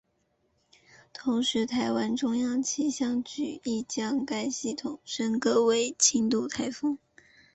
[1.13, 6.97] 同时台湾中央气象局亦将该系统升格为轻度台风。